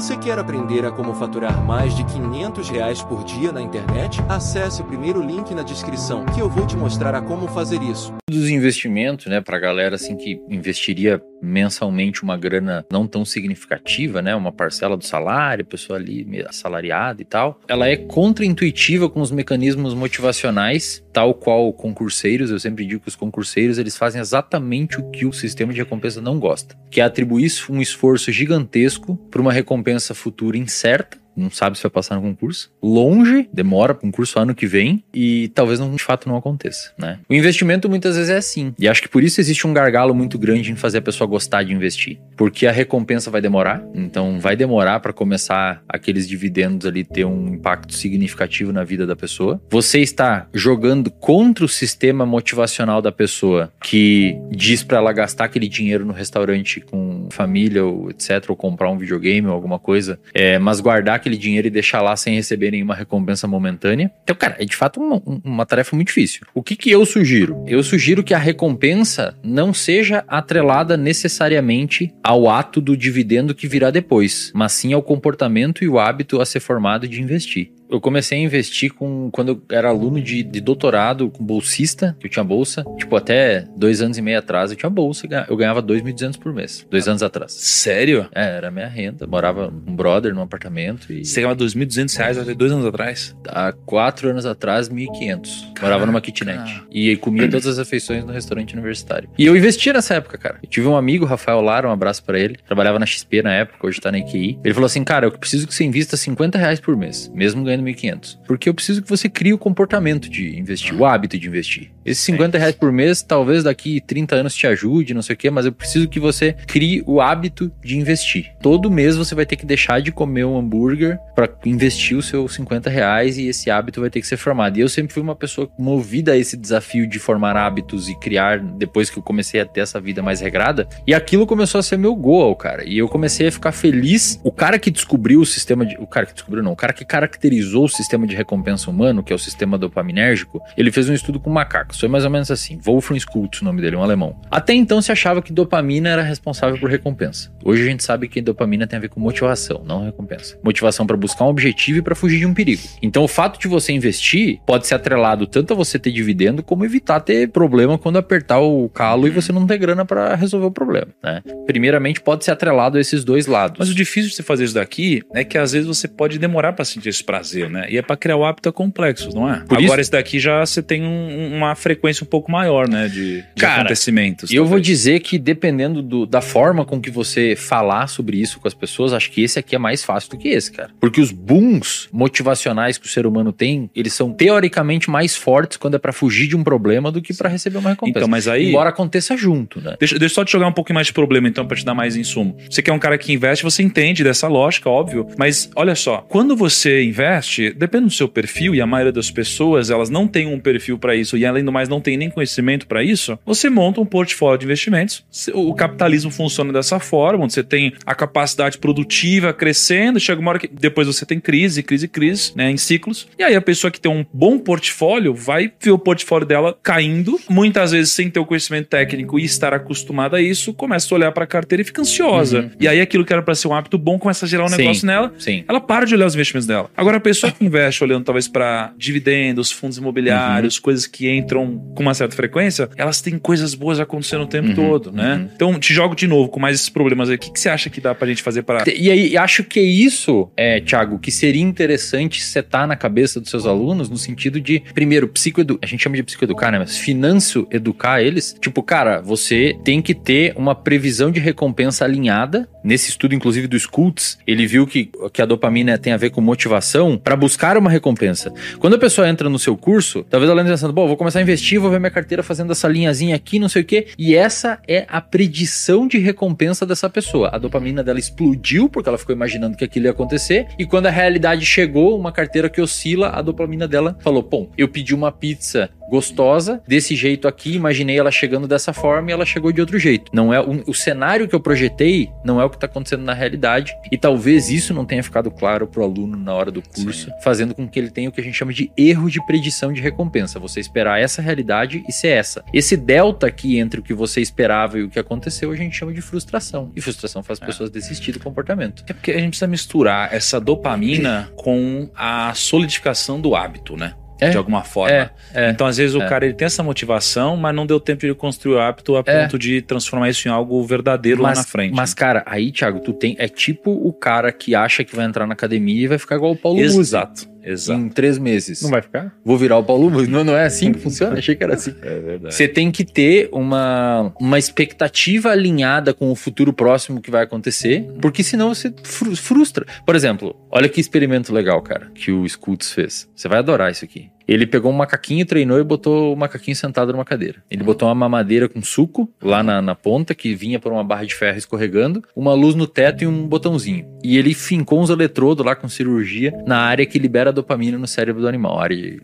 [0.00, 4.18] Você quer aprender a como faturar mais de 500 reais por dia na internet?
[4.30, 8.14] Acesse o primeiro link na descrição que eu vou te mostrar a como fazer isso.
[8.26, 14.34] Dos investimentos, né, pra galera assim que investiria mensalmente uma grana não tão significativa, né,
[14.34, 19.94] uma parcela do salário, pessoa ali assalariada e tal, ela é contraintuitiva com os mecanismos
[19.94, 25.26] motivacionais, tal qual concurseiros, eu sempre digo que os concurseiros, eles fazem exatamente o que
[25.26, 29.89] o sistema de recompensa não gosta, que é atribuir um esforço gigantesco para uma recompensa
[30.14, 32.70] futura incerta não sabe se vai passar no concurso.
[32.82, 37.18] Longe, demora para concurso ano que vem e talvez não, de fato não aconteça, né?
[37.28, 38.74] O investimento muitas vezes é assim.
[38.78, 41.62] E acho que por isso existe um gargalo muito grande em fazer a pessoa gostar
[41.62, 43.82] de investir, porque a recompensa vai demorar.
[43.94, 49.16] Então vai demorar para começar aqueles dividendos ali ter um impacto significativo na vida da
[49.16, 49.60] pessoa.
[49.70, 55.68] Você está jogando contra o sistema motivacional da pessoa que diz para ela gastar aquele
[55.68, 60.58] dinheiro no restaurante com família ou etc, ou comprar um videogame ou alguma coisa, é,
[60.58, 64.10] mas guardar aquele dinheiro e deixar lá sem receber nenhuma recompensa momentânea.
[64.22, 66.46] Então, cara, é de fato uma, uma tarefa muito difícil.
[66.54, 67.64] O que, que eu sugiro?
[67.66, 73.90] Eu sugiro que a recompensa não seja atrelada necessariamente ao ato do dividendo que virá
[73.90, 78.38] depois, mas sim ao comportamento e o hábito a ser formado de investir eu comecei
[78.38, 82.44] a investir com quando eu era aluno de, de doutorado, com bolsista, que eu tinha
[82.44, 82.84] bolsa.
[82.96, 86.86] Tipo, até dois anos e meio atrás eu tinha bolsa, eu ganhava 2.200 por mês.
[86.88, 87.52] Dois anos atrás.
[87.52, 88.28] Sério?
[88.34, 89.26] É, era minha renda.
[89.26, 91.24] Morava um brother num apartamento e...
[91.24, 93.36] Você ganhava 2.200 reais até dois anos atrás?
[93.48, 95.80] Há quatro anos atrás, 1.500.
[95.80, 96.82] Morava numa kitnet.
[96.90, 99.28] E comia todas as refeições no restaurante universitário.
[99.36, 100.58] E eu investia nessa época, cara.
[100.62, 102.56] Eu tive um amigo, Rafael Lara, um abraço para ele.
[102.66, 104.58] Trabalhava na XP na época, hoje tá na IQI.
[104.64, 107.79] Ele falou assim, cara, eu preciso que você invista 50 reais por mês, mesmo ganhando
[107.82, 108.38] 1.500.
[108.46, 111.90] Porque eu preciso que você crie o comportamento de investir, o hábito de investir.
[112.10, 115.48] Esses 50 reais por mês, talvez daqui 30 anos te ajude, não sei o quê,
[115.48, 118.52] mas eu preciso que você crie o hábito de investir.
[118.60, 122.54] Todo mês você vai ter que deixar de comer um hambúrguer para investir os seus
[122.54, 124.76] 50 reais e esse hábito vai ter que ser formado.
[124.76, 128.58] E eu sempre fui uma pessoa movida a esse desafio de formar hábitos e criar,
[128.58, 130.88] depois que eu comecei a ter essa vida mais regrada.
[131.06, 132.82] E aquilo começou a ser meu goal, cara.
[132.84, 134.40] E eu comecei a ficar feliz.
[134.42, 135.96] O cara que descobriu o sistema de.
[135.96, 136.72] O cara que descobriu, não.
[136.72, 140.90] O cara que caracterizou o sistema de recompensa humano, que é o sistema dopaminérgico, ele
[140.90, 141.99] fez um estudo com macacos.
[142.00, 142.78] Foi mais ou menos assim.
[142.78, 144.36] Wolfram Schultz, o nome dele, um alemão.
[144.50, 147.52] Até então se achava que dopamina era responsável por recompensa.
[147.64, 150.58] Hoje a gente sabe que dopamina tem a ver com motivação, não recompensa.
[150.62, 152.82] Motivação para buscar um objetivo e para fugir de um perigo.
[153.02, 156.84] Então o fato de você investir pode ser atrelado tanto a você ter dividendo como
[156.84, 160.70] evitar ter problema quando apertar o calo e você não ter grana para resolver o
[160.70, 161.42] problema, né?
[161.66, 163.78] Primeiramente pode ser atrelado a esses dois lados.
[163.78, 166.72] Mas o difícil de você fazer isso daqui é que às vezes você pode demorar
[166.72, 167.86] para sentir esse prazer, né?
[167.88, 169.60] E é para criar o hábito é complexo, não é?
[169.60, 170.00] Por Agora isso...
[170.00, 173.80] esse daqui já você tem um, uma frequência um pouco maior, né, de, de Cara,
[173.80, 174.50] acontecimentos.
[174.50, 174.70] Eu talvez.
[174.70, 178.74] vou dizer que dependendo do, da forma com que você falar sobre isso com as
[178.74, 180.90] pessoas, acho que esse aqui é mais fácil do que esse, cara.
[181.00, 185.94] Porque os booms motivacionais que o ser humano tem, eles são teoricamente mais fortes quando
[185.94, 188.18] é para fugir de um problema do que para receber uma recompensa.
[188.18, 188.68] Então, mas aí...
[188.68, 189.96] Embora aconteça junto, né?
[189.98, 191.94] Deixa, deixa eu só te jogar um pouquinho mais de problema, então, para te dar
[191.94, 192.56] mais insumo.
[192.68, 195.26] Você que é um cara que investe, você entende dessa lógica, óbvio.
[195.36, 199.90] Mas, olha só, quando você investe, depende do seu perfil, e a maioria das pessoas,
[199.90, 202.86] elas não têm um perfil para isso, e além do mais, não tem nem conhecimento
[202.86, 205.24] para isso, você monta um portfólio de investimentos.
[205.54, 210.58] O capitalismo funciona dessa forma, onde você tem a capacidade produtiva crescendo, chega uma hora
[210.58, 213.28] que depois você tem crise, crise, crise, né, em ciclos.
[213.38, 217.38] E aí a pessoa que tem um bom portfólio vai ver o portfólio dela caindo,
[217.48, 221.32] muitas vezes sem ter o conhecimento técnico e estar acostumada a isso, começa a olhar
[221.32, 222.60] para a carteira e fica ansiosa.
[222.60, 222.70] Uhum.
[222.80, 224.78] E aí aquilo que era para ser um hábito bom começa a gerar um sim,
[224.78, 225.32] negócio nela.
[225.38, 225.64] Sim.
[225.68, 226.90] Ela para de olhar os investimentos dela.
[226.96, 230.82] Agora a pessoa que investe olhando talvez para dividendos, fundos imobiliários, uhum.
[230.82, 234.74] coisas que entram com uma certa frequência, elas têm coisas boas acontecendo o tempo uhum.
[234.74, 235.34] todo, né?
[235.34, 235.48] Uhum.
[235.54, 237.36] Então te jogo de novo com mais esses problemas aí.
[237.36, 239.80] O que, que você acha que dá pra gente fazer para E aí, acho que
[239.80, 244.60] é isso, é, Thiago, que seria interessante setar na cabeça dos seus alunos no sentido
[244.60, 245.78] de, primeiro, psicoedu...
[245.82, 246.78] a gente chama de psicoeducar, né?
[246.78, 248.56] Mas finanço educar eles.
[248.60, 252.68] Tipo, cara, você tem que ter uma previsão de recompensa alinhada.
[252.82, 256.40] Nesse estudo, inclusive, do Skultz, ele viu que, que a dopamina tem a ver com
[256.40, 258.52] motivação para buscar uma recompensa.
[258.78, 261.42] Quando a pessoa entra no seu curso, talvez ela esteja pensando, bom, vou começar a
[261.42, 261.49] investir,
[261.80, 264.08] vou ver minha carteira fazendo essa linhazinha aqui, não sei o quê.
[264.18, 267.50] E essa é a predição de recompensa dessa pessoa.
[267.52, 270.68] A dopamina dela explodiu porque ela ficou imaginando que aquilo ia acontecer.
[270.78, 274.88] E quando a realidade chegou, uma carteira que oscila, a dopamina dela falou: bom, eu
[274.88, 279.70] pedi uma pizza gostosa, desse jeito aqui, imaginei ela chegando dessa forma e ela chegou
[279.70, 280.30] de outro jeito.
[280.34, 283.32] Não é o, o cenário que eu projetei, não é o que está acontecendo na
[283.32, 283.94] realidade.
[284.10, 287.32] E talvez isso não tenha ficado claro para o aluno na hora do curso, Sim.
[287.42, 290.00] fazendo com que ele tenha o que a gente chama de erro de predição de
[290.00, 290.58] recompensa.
[290.58, 292.64] Você esperar essa realidade e ser essa.
[292.74, 296.12] Esse delta aqui entre o que você esperava e o que aconteceu, a gente chama
[296.12, 296.90] de frustração.
[296.96, 297.66] E frustração faz é.
[297.66, 299.04] pessoas desistir do comportamento.
[299.06, 304.14] É porque a gente precisa misturar essa dopamina com a solidificação do hábito, né?
[304.40, 305.14] É, de alguma forma.
[305.14, 306.28] É, é, então, às vezes, o é.
[306.28, 309.42] cara ele tem essa motivação, mas não deu tempo de construir o hábito a é.
[309.42, 311.94] ponto de transformar isso em algo verdadeiro mas, lá na frente.
[311.94, 313.36] Mas, cara, aí, Thiago, tu tem.
[313.38, 316.52] É tipo o cara que acha que vai entrar na academia e vai ficar igual
[316.52, 317.48] o Paulo Exato.
[317.62, 318.00] Exato.
[318.00, 318.82] Em três meses.
[318.82, 319.34] Não vai ficar?
[319.44, 320.10] Vou virar o Paulo.
[320.26, 321.38] Não, não é assim que funciona?
[321.38, 321.94] Achei que era assim.
[322.02, 322.54] É verdade.
[322.54, 328.06] Você tem que ter uma, uma expectativa alinhada com o futuro próximo que vai acontecer,
[328.20, 328.92] porque senão você
[329.36, 329.86] frustra.
[330.04, 333.28] Por exemplo, olha que experimento legal, cara, que o Scoots fez.
[333.34, 334.30] Você vai adorar isso aqui.
[334.50, 337.62] Ele pegou um macaquinho, treinou e botou o macaquinho sentado numa cadeira.
[337.70, 341.24] Ele botou uma mamadeira com suco lá na, na ponta, que vinha por uma barra
[341.24, 344.06] de ferro escorregando, uma luz no teto e um botãozinho.
[344.24, 348.42] E ele fincou uns eletrodos lá com cirurgia na área que libera dopamina no cérebro
[348.42, 348.80] do animal.
[348.80, 349.22] A área de...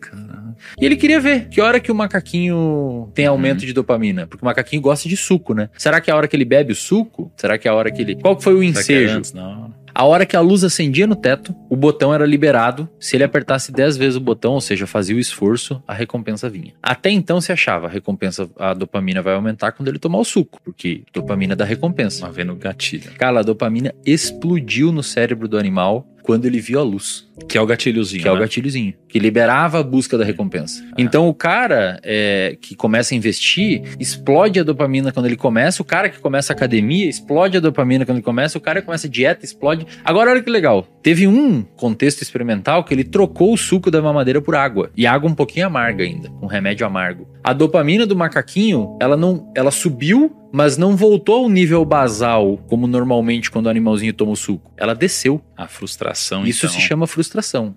[0.79, 3.67] E ele queria ver que hora que o macaquinho tem aumento uhum.
[3.67, 4.27] de dopamina.
[4.27, 5.69] Porque o macaquinho gosta de suco, né?
[5.77, 7.31] Será que é a hora que ele bebe o suco?
[7.35, 8.15] Será que é a hora que ele.
[8.15, 9.17] Qual foi o ensejo?
[9.17, 9.73] Antes, não.
[9.97, 12.87] A hora que a luz acendia no teto, o botão era liberado.
[12.99, 16.75] Se ele apertasse 10 vezes o botão, ou seja, fazia o esforço, a recompensa vinha.
[16.83, 20.61] Até então se achava a recompensa, a dopamina vai aumentar quando ele tomar o suco,
[20.63, 22.27] porque dopamina dá recompensa.
[22.27, 23.11] Tá vendo gatilho.
[23.17, 27.26] Cara, a dopamina explodiu no cérebro do animal quando ele viu a luz.
[27.47, 28.21] Que é o gatilhozinho.
[28.21, 28.29] Que né?
[28.29, 28.41] é o né?
[28.41, 28.93] gatilhozinho.
[29.07, 30.83] Que liberava a busca da recompensa.
[30.91, 30.95] Ah.
[30.97, 35.81] Então o cara é, que começa a investir, explode a dopamina quando ele começa.
[35.81, 38.57] O cara que começa a academia, explode a dopamina quando ele começa.
[38.57, 39.85] O cara que começa a dieta, explode.
[40.03, 40.87] Agora olha que legal.
[41.03, 44.91] Teve um contexto experimental que ele trocou o suco da mamadeira por água.
[44.95, 46.29] E água um pouquinho amarga ainda.
[46.41, 47.27] Um remédio amargo.
[47.43, 49.51] A dopamina do macaquinho, ela não.
[49.55, 54.35] Ela subiu mas não voltou ao nível basal, como normalmente quando o animalzinho toma o
[54.35, 54.71] suco.
[54.77, 55.41] Ela desceu.
[55.55, 56.75] A frustração, Isso então.
[56.75, 57.26] se chama frustração.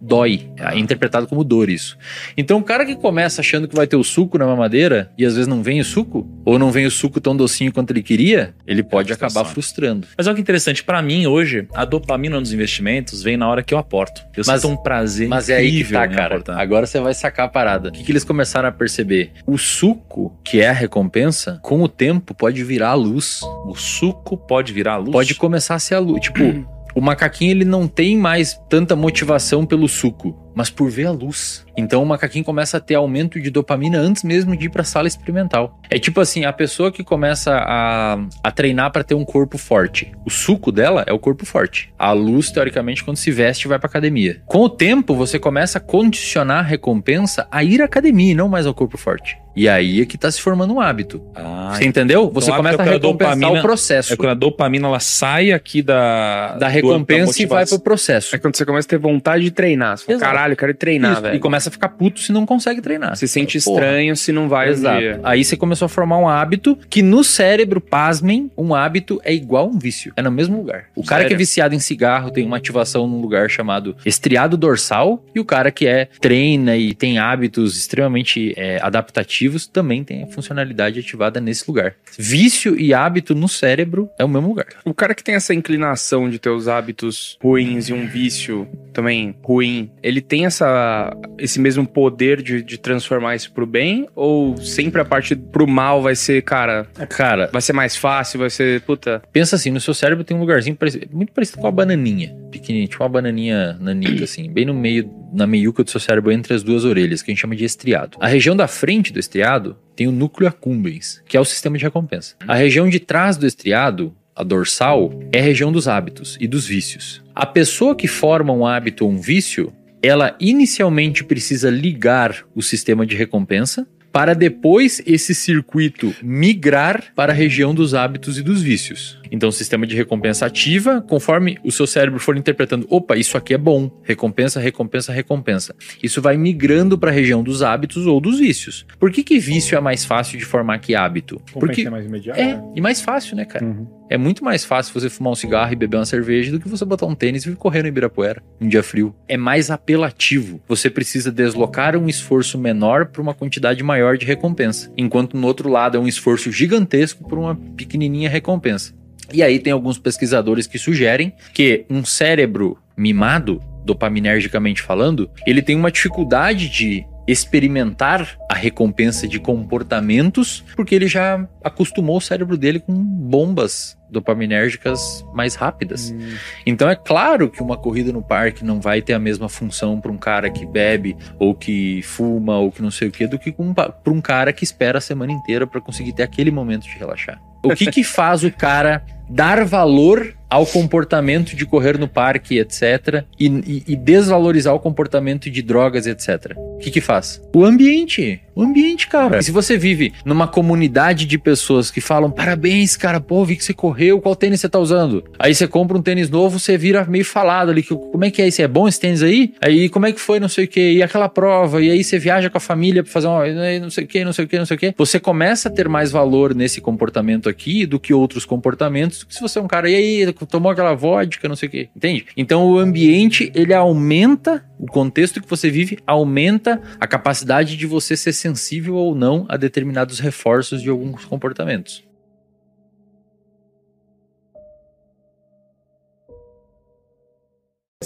[0.01, 0.51] Dói.
[0.59, 1.97] É interpretado como dor isso.
[2.37, 5.35] Então o cara que começa achando que vai ter o suco na mamadeira e às
[5.35, 8.55] vezes não vem o suco, ou não vem o suco tão docinho quanto ele queria,
[8.67, 10.07] ele pode é acabar frustrando.
[10.17, 13.75] Mas olha que interessante, para mim hoje, a dopamina nos investimentos vem na hora que
[13.75, 14.23] eu aporto.
[14.37, 16.35] Eu mas, sinto um prazer Mas é aí que tá, cara.
[16.37, 16.59] Aportar.
[16.59, 17.89] Agora você vai sacar a parada.
[17.89, 19.33] O que, que eles começaram a perceber?
[19.47, 23.41] O suco, que é a recompensa, com o tempo pode virar a luz.
[23.65, 25.13] O suco pode virar a luz?
[25.13, 26.21] Pode começar a ser a luz.
[26.21, 26.41] Tipo,
[26.95, 31.65] o macaquinho ele não tem mais tanta motivação pelo suco mas por ver a luz.
[31.77, 34.85] Então o macaquinho começa a ter aumento de dopamina antes mesmo de ir para a
[34.85, 35.81] sala experimental.
[35.89, 40.13] É tipo assim, a pessoa que começa a, a treinar para ter um corpo forte.
[40.25, 41.93] O suco dela é o corpo forte.
[41.99, 44.43] A luz, teoricamente, quando se veste, vai para academia.
[44.47, 48.49] Com o tempo, você começa a condicionar a recompensa a ir à academia e não
[48.49, 49.39] mais ao corpo forte.
[49.55, 51.23] E aí é que tá se formando um hábito.
[51.35, 52.23] Ah, você entendeu?
[52.23, 54.13] Então você começa a recompensar dopamina, o processo.
[54.13, 58.35] É quando a dopamina ela sai aqui da da recompensa da e vai pro processo.
[58.35, 59.99] É quando você começa a ter vontade de treinar.
[59.99, 61.37] Você fala, caralho, eu quero treinar, Isso, velho.
[61.37, 63.17] E começa a ficar puto se não consegue treinar.
[63.17, 65.01] Se sente estranho se não vai Exato.
[65.01, 69.35] Um aí você começou a formar um hábito que no cérebro, pasmem, um hábito é
[69.35, 70.13] igual um vício.
[70.17, 70.87] É no mesmo lugar.
[70.95, 75.25] O cara que é viciado em cigarro tem uma ativação num lugar chamado estriado dorsal
[75.35, 79.40] e o cara que é treina e tem hábitos extremamente é, adaptativos
[79.73, 81.95] também tem a funcionalidade ativada nesse lugar.
[82.19, 84.67] Vício e hábito no cérebro é o mesmo lugar.
[84.85, 89.35] O cara que tem essa inclinação de ter os hábitos ruins e um vício também
[89.43, 94.09] ruim ele tem essa, esse mesmo poder de, de transformar isso pro bem?
[94.15, 98.51] Ou sempre a parte pro mal vai ser, cara, cara, vai ser mais fácil, vai
[98.51, 99.23] ser, puta...
[99.33, 102.89] Pensa assim, no seu cérebro tem um lugarzinho parecido, muito parecido com uma bananinha, pequenininha,
[102.89, 106.63] tipo uma bananinha nanica, assim, bem no meio, na meiuca do seu cérebro, entre as
[106.63, 108.19] duas orelhas, que a gente chama de estriado.
[108.21, 111.85] A região da frente do estriado tem o núcleo accumbens, que é o sistema de
[111.85, 112.35] recompensa.
[112.47, 116.67] A região de trás do estriado a dorsal, é a região dos hábitos e dos
[116.67, 117.23] vícios.
[117.35, 119.73] A pessoa que forma um hábito ou um vício,
[120.03, 127.35] ela inicialmente precisa ligar o sistema de recompensa para depois esse circuito migrar para a
[127.35, 129.21] região dos hábitos e dos vícios.
[129.31, 133.55] Então, o sistema de recompensa ativa, conforme o seu cérebro for interpretando, opa, isso aqui
[133.55, 135.75] é bom, recompensa, recompensa, recompensa.
[136.03, 138.85] Isso vai migrando para a região dos hábitos ou dos vícios.
[138.99, 141.41] Por que, que vício é mais fácil de formar que hábito?
[141.53, 142.41] Porque é mais imediato.
[142.41, 143.65] É, e mais fácil, né, cara?
[143.65, 144.01] Uhum.
[144.11, 146.85] É muito mais fácil você fumar um cigarro e beber uma cerveja do que você
[146.85, 149.15] botar um tênis e correr no Ibirapuera, um dia frio.
[149.29, 150.61] É mais apelativo.
[150.67, 155.69] Você precisa deslocar um esforço menor para uma quantidade maior de recompensa, enquanto no outro
[155.69, 158.95] lado é um esforço gigantesco por uma pequenininha recompensa.
[159.33, 165.77] E aí tem alguns pesquisadores que sugerem que um cérebro mimado, dopaminergicamente falando, ele tem
[165.77, 172.81] uma dificuldade de experimentar a recompensa de comportamentos, porque ele já acostumou o cérebro dele
[172.81, 176.11] com bombas dopaminérgicas mais rápidas.
[176.11, 176.35] Hum.
[176.67, 180.11] Então é claro que uma corrida no parque não vai ter a mesma função para
[180.11, 183.53] um cara que bebe ou que fuma ou que não sei o que do que
[183.53, 187.41] para um cara que espera a semana inteira para conseguir ter aquele momento de relaxar.
[187.63, 193.25] O que que faz o cara dar valor ao comportamento de correr no parque, etc.,
[193.39, 196.57] e, e, e desvalorizar o comportamento de drogas, etc.
[196.57, 197.41] O que que faz?
[197.55, 198.41] O ambiente.
[198.55, 199.39] O ambiente, cara.
[199.39, 203.65] E se você vive numa comunidade de pessoas que falam, parabéns, cara, pô, vi que
[203.65, 205.23] você correu, qual tênis você tá usando?
[205.39, 208.43] Aí você compra um tênis novo, você vira meio falado ali, que, como é que
[208.43, 208.61] é isso?
[208.61, 209.55] É bom esse tênis aí?
[209.61, 212.19] Aí como é que foi, não sei o que, e aquela prova, e aí você
[212.19, 213.47] viaja com a família pra fazer uma,
[213.79, 214.95] não sei o que, não sei o que, não sei o que.
[214.99, 219.59] Você começa a ter mais valor nesse comportamento aqui do que outros comportamentos, se você
[219.59, 222.27] é um cara, e aí, tomou aquela vodka, não sei o quê, entende?
[222.37, 228.17] Então o ambiente, ele aumenta, o contexto que você vive aumenta a capacidade de você
[228.17, 232.10] ser sensível ou não a determinados reforços de alguns comportamentos.